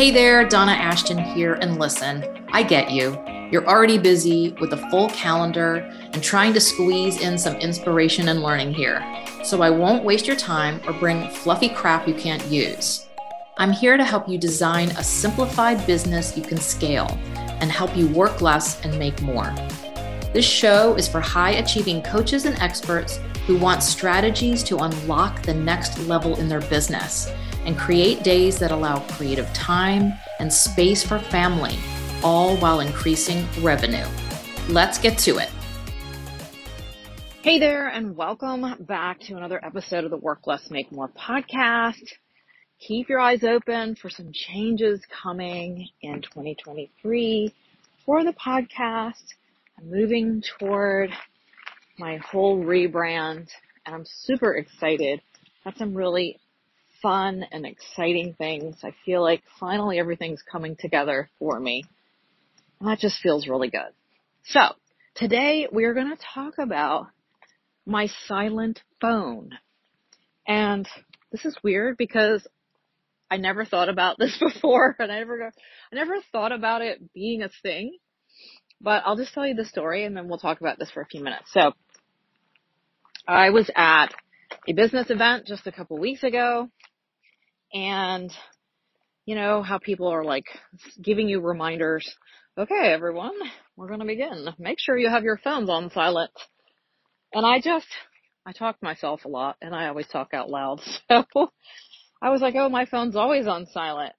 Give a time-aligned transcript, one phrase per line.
[0.00, 3.22] Hey there, Donna Ashton here, and listen, I get you.
[3.52, 8.40] You're already busy with a full calendar and trying to squeeze in some inspiration and
[8.40, 9.04] learning here.
[9.44, 13.08] So I won't waste your time or bring fluffy crap you can't use.
[13.58, 17.18] I'm here to help you design a simplified business you can scale
[17.60, 19.54] and help you work less and make more.
[20.32, 25.52] This show is for high achieving coaches and experts who want strategies to unlock the
[25.52, 27.30] next level in their business
[27.70, 31.78] and create days that allow creative time and space for family,
[32.24, 34.04] all while increasing revenue.
[34.68, 35.48] Let's get to it.
[37.42, 42.12] Hey there, and welcome back to another episode of the Work Less, Make More podcast.
[42.80, 47.54] Keep your eyes open for some changes coming in 2023
[48.04, 49.22] for the podcast.
[49.78, 51.12] I'm moving toward
[52.00, 53.48] my whole rebrand
[53.86, 55.20] and I'm super excited.
[55.62, 56.40] Got some really
[57.02, 58.76] fun and exciting things.
[58.82, 61.84] I feel like finally everything's coming together for me.
[62.80, 63.92] And that just feels really good.
[64.44, 64.60] So
[65.14, 67.06] today we're going to talk about
[67.86, 69.50] my silent phone.
[70.46, 70.88] And
[71.32, 72.46] this is weird because
[73.30, 77.42] I never thought about this before and I never, I never thought about it being
[77.42, 77.96] a thing.
[78.80, 81.06] But I'll just tell you the story and then we'll talk about this for a
[81.06, 81.52] few minutes.
[81.52, 81.72] So
[83.28, 84.14] I was at
[84.66, 86.70] a business event just a couple weeks ago
[87.72, 88.30] and
[89.26, 90.46] you know how people are like
[91.00, 92.14] giving you reminders.
[92.58, 93.34] Okay, everyone,
[93.76, 94.48] we're going to begin.
[94.58, 96.30] Make sure you have your phones on silent.
[97.32, 97.86] And I just,
[98.44, 100.80] I talk to myself a lot and I always talk out loud.
[101.08, 101.24] So
[102.22, 104.12] I was like, oh, my phone's always on silent.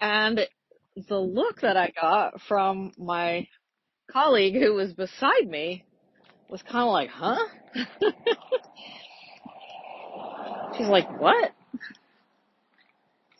[0.00, 0.40] And
[1.08, 3.46] the look that I got from my
[4.10, 5.84] colleague who was beside me
[6.48, 7.46] was kind of like, huh?
[10.76, 11.52] She's like, what?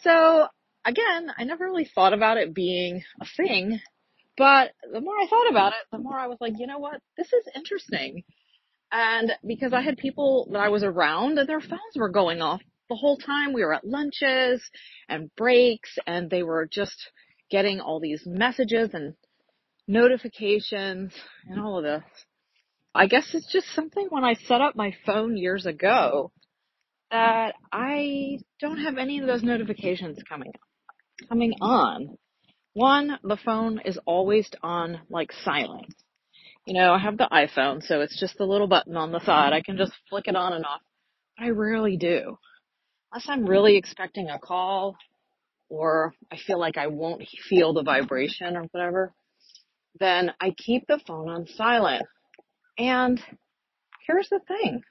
[0.03, 0.47] So
[0.85, 3.81] again, I never really thought about it being a thing,
[4.37, 7.01] but the more I thought about it, the more I was like, you know what?
[7.17, 8.25] This is interesting.
[8.93, 12.61] And because I had people that I was around and their phones were going off
[12.89, 14.69] the whole time we were at lunches
[15.09, 16.97] and breaks and they were just
[17.51, 19.15] getting all these messages and
[19.87, 21.13] notifications
[21.47, 22.03] and all of this.
[22.95, 26.33] I guess it's just something when I set up my phone years ago
[27.11, 30.53] that I don't have any of those notifications coming
[31.29, 32.17] coming on.
[32.73, 35.93] One, the phone is always on like silent.
[36.67, 39.53] You know, I have the iPhone, so it's just the little button on the side.
[39.53, 40.81] I can just flick it on and off.
[41.37, 42.39] But I rarely do.
[43.13, 44.97] Unless I'm really expecting a call
[45.69, 49.13] or I feel like I won't feel the vibration or whatever,
[49.99, 52.05] then I keep the phone on silent.
[52.79, 53.21] And
[54.07, 54.83] here's the thing.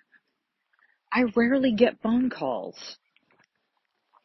[1.12, 2.98] I rarely get phone calls.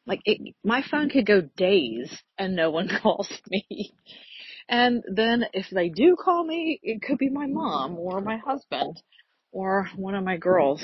[0.06, 3.94] Like it, my phone could go days and no one calls me.
[4.68, 9.00] And then if they do call me, it could be my mom or my husband
[9.52, 10.82] or one of my girls.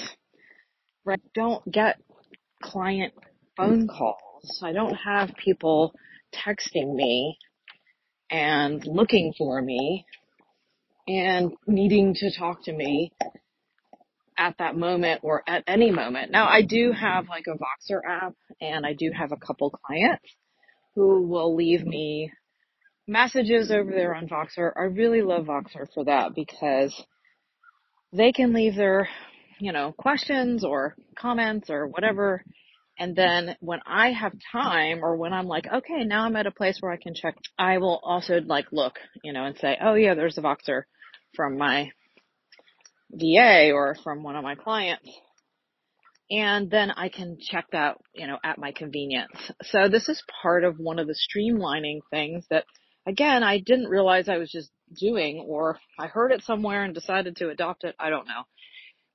[1.09, 2.01] I don't get
[2.63, 3.15] client
[3.57, 4.61] phone calls.
[4.63, 5.93] I don't have people
[6.35, 7.39] texting me
[8.31, 10.05] and looking for me
[11.09, 13.13] and needing to talk to me
[14.41, 16.33] at that moment or at any moment.
[16.33, 20.35] Now I do have like a Voxer app and I do have a couple clients
[20.95, 22.33] who will leave me
[23.07, 24.73] messages over there on Voxer.
[24.75, 26.95] I really love Voxer for that because
[28.15, 29.11] they can leave their,
[29.59, 32.43] you know, questions or comments or whatever.
[32.99, 36.51] And then when I have time or when I'm like, okay, now I'm at a
[36.51, 39.95] place where I can check, I will also like look, you know, and say, oh
[39.95, 40.85] yeah, there's a Voxer
[41.35, 41.91] from my
[43.13, 45.09] VA or from one of my clients.
[46.31, 49.51] And then I can check that, you know, at my convenience.
[49.63, 52.65] So this is part of one of the streamlining things that
[53.07, 57.37] again, I didn't realize I was just doing or I heard it somewhere and decided
[57.37, 57.97] to adopt it.
[57.99, 58.45] I don't know.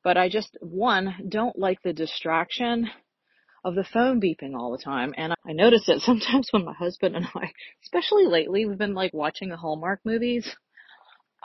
[0.03, 2.89] But I just, one, don't like the distraction
[3.63, 5.13] of the phone beeping all the time.
[5.17, 7.51] And I notice it sometimes when my husband and I,
[7.83, 10.55] especially lately, we've been like watching the Hallmark movies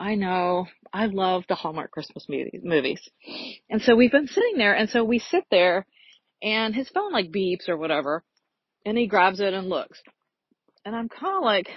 [0.01, 0.67] I know.
[0.95, 3.07] I love the Hallmark Christmas movies.
[3.69, 5.87] And so we've been sitting there and so we sit there
[6.43, 8.25] and his phone like beeps or whatever
[8.87, 10.01] and he grabs it and looks.
[10.87, 11.69] And I'm kind of like,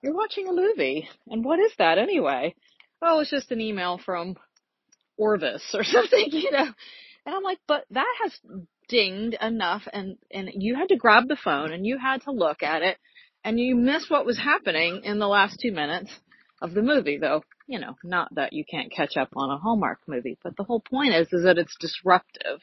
[0.00, 2.54] you're watching a movie and what is that anyway?
[3.02, 4.36] Oh, it's just an email from
[5.18, 6.68] Orvis or something, you know.
[7.26, 8.38] And I'm like, but that has
[8.88, 12.62] dinged enough and, and you had to grab the phone and you had to look
[12.62, 12.96] at it
[13.42, 16.12] and you missed what was happening in the last two minutes
[16.62, 19.98] of the movie though you know, not that you can't catch up on a Hallmark
[20.06, 22.60] movie, but the whole point is, is that it's disruptive.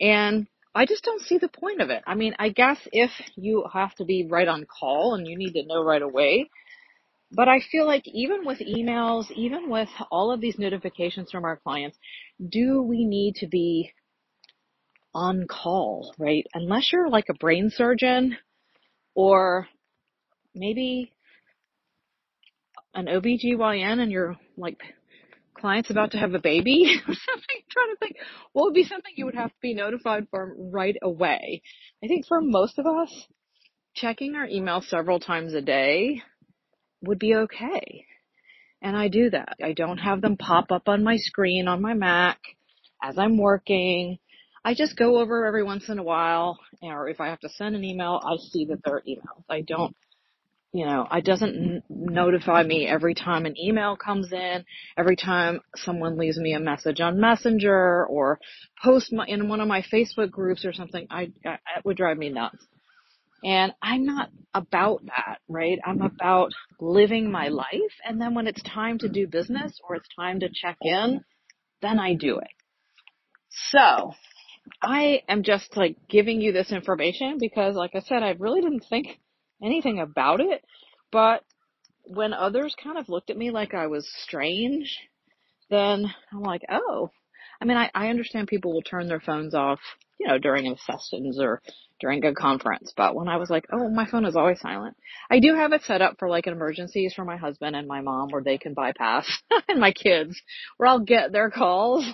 [0.00, 2.02] And I just don't see the point of it.
[2.06, 5.52] I mean, I guess if you have to be right on call and you need
[5.52, 6.50] to know right away,
[7.32, 11.56] but I feel like even with emails, even with all of these notifications from our
[11.56, 11.96] clients,
[12.48, 13.92] do we need to be
[15.14, 16.46] on call, right?
[16.54, 18.36] Unless you're like a brain surgeon
[19.14, 19.68] or
[20.54, 21.12] maybe
[22.94, 24.78] an OBGYN and you're like
[25.60, 27.56] client's about to have a baby or something.
[27.70, 28.16] Trying to think
[28.52, 31.62] what would be something you would have to be notified for right away.
[32.02, 33.26] I think for most of us,
[33.94, 36.22] checking our email several times a day
[37.02, 38.06] would be okay.
[38.82, 39.56] And I do that.
[39.62, 42.38] I don't have them pop up on my screen on my Mac
[43.02, 44.18] as I'm working.
[44.64, 47.74] I just go over every once in a while, or if I have to send
[47.76, 49.44] an email, I see that there are emails.
[49.48, 49.94] I don't
[50.72, 54.64] you know, it doesn't n- notify me every time an email comes in,
[54.96, 58.38] every time someone leaves me a message on Messenger or
[58.82, 61.06] post my, in one of my Facebook groups or something.
[61.10, 62.64] I, I it would drive me nuts.
[63.42, 65.78] And I'm not about that, right?
[65.84, 67.94] I'm about living my life.
[68.04, 71.24] And then when it's time to do business or it's time to check in,
[71.80, 72.50] then I do it.
[73.70, 74.12] So
[74.82, 78.84] I am just like giving you this information because like I said, I really didn't
[78.88, 79.18] think
[79.62, 80.64] anything about it.
[81.12, 81.44] But
[82.04, 84.98] when others kind of looked at me like I was strange,
[85.70, 87.10] then I'm like, oh.
[87.60, 89.80] I mean, I, I understand people will turn their phones off,
[90.18, 91.60] you know, during a sessions or
[92.00, 92.92] during a conference.
[92.96, 94.96] But when I was like, oh, my phone is always silent.
[95.30, 98.00] I do have it set up for like an emergencies for my husband and my
[98.00, 99.26] mom where they can bypass
[99.68, 100.40] and my kids
[100.78, 102.06] where I'll get their calls.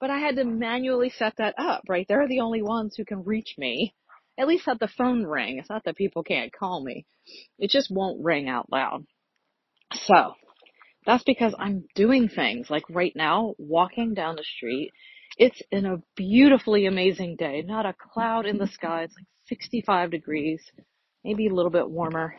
[0.00, 2.04] But I had to manually set that up, right?
[2.06, 3.94] They're the only ones who can reach me
[4.38, 5.58] at least have the phone ring.
[5.58, 7.06] It's not that people can't call me.
[7.58, 9.06] It just won't ring out loud.
[9.92, 10.34] So
[11.06, 14.92] that's because I'm doing things like right now, walking down the street.
[15.36, 19.02] It's in a beautifully amazing day, not a cloud in the sky.
[19.02, 20.62] It's like 65 degrees,
[21.24, 22.34] maybe a little bit warmer.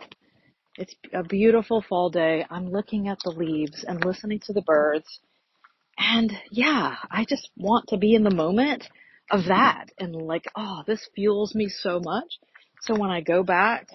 [0.78, 2.46] It's a beautiful fall day.
[2.50, 5.20] I'm looking at the leaves and listening to the birds.
[5.98, 8.88] And yeah, I just want to be in the moment
[9.32, 12.40] of that and like, oh, this fuels me so much.
[12.82, 13.88] So when I go back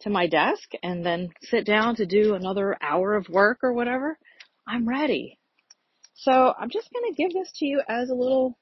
[0.00, 4.18] to my desk and then sit down to do another hour of work or whatever,
[4.66, 5.38] I'm ready.
[6.14, 8.56] So I'm just going to give this to you as a little,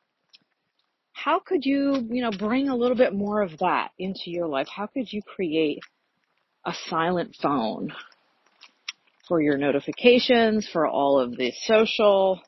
[1.13, 4.69] how could you, you know, bring a little bit more of that into your life?
[4.75, 5.81] How could you create
[6.65, 7.93] a silent phone
[9.29, 12.41] for your notifications, for all of the social,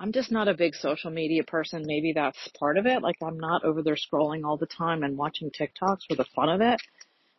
[0.00, 1.82] I'm just not a big social media person.
[1.84, 3.02] Maybe that's part of it.
[3.02, 6.48] Like I'm not over there scrolling all the time and watching TikToks for the fun
[6.48, 6.80] of it.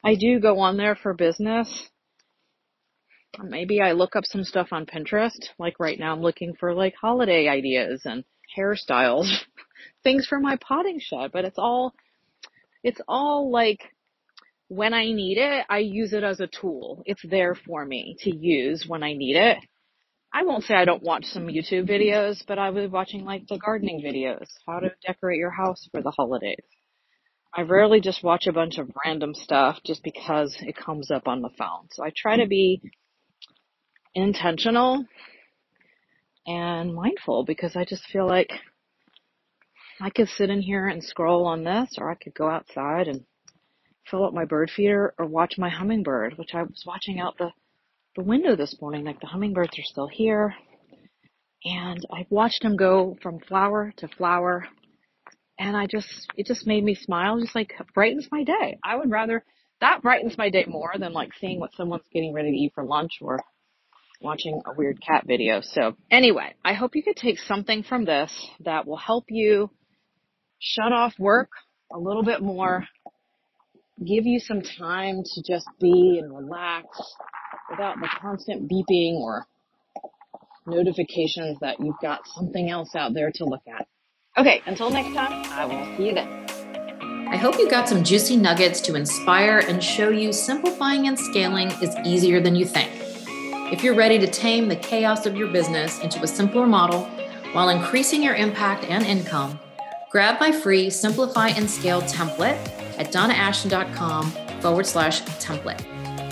[0.03, 1.89] I do go on there for business.
[3.41, 5.49] Maybe I look up some stuff on Pinterest.
[5.57, 8.23] Like right now I'm looking for like holiday ideas and
[8.55, 9.31] hairstyles,
[10.03, 11.95] things for my potting shed, but it's all,
[12.83, 13.79] it's all like
[14.67, 17.01] when I need it, I use it as a tool.
[17.07, 19.57] It's there for me to use when I need it.
[20.33, 23.57] I won't say I don't watch some YouTube videos, but I was watching like the
[23.57, 26.63] gardening videos, how to decorate your house for the holidays.
[27.53, 31.41] I rarely just watch a bunch of random stuff just because it comes up on
[31.41, 31.89] the phone.
[31.91, 32.81] So I try to be
[34.15, 35.05] intentional
[36.47, 38.51] and mindful because I just feel like
[39.99, 43.25] I could sit in here and scroll on this or I could go outside and
[44.09, 47.51] fill up my bird feeder or watch my hummingbird, which I was watching out the
[48.15, 50.53] the window this morning, like the hummingbirds are still here.
[51.63, 54.67] And I watched them go from flower to flower.
[55.59, 58.77] And I just, it just made me smile, just like brightens my day.
[58.83, 59.43] I would rather,
[59.79, 62.83] that brightens my day more than like seeing what someone's getting ready to eat for
[62.83, 63.39] lunch or
[64.21, 65.61] watching a weird cat video.
[65.61, 68.31] So anyway, I hope you could take something from this
[68.65, 69.69] that will help you
[70.59, 71.49] shut off work
[71.93, 72.85] a little bit more,
[73.99, 76.87] give you some time to just be and relax
[77.71, 79.47] without the constant beeping or
[80.67, 83.87] notifications that you've got something else out there to look at.
[84.37, 87.27] Okay, until next time, I will see you then.
[87.29, 91.71] I hope you got some juicy nuggets to inspire and show you simplifying and scaling
[91.81, 92.91] is easier than you think.
[93.71, 97.05] If you're ready to tame the chaos of your business into a simpler model
[97.53, 99.59] while increasing your impact and income,
[100.11, 102.59] grab my free Simplify and Scale template
[102.99, 105.90] at donnaashton.com forward slash template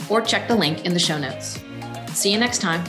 [0.10, 1.60] or check the link in the show notes.
[2.13, 2.84] See you next time.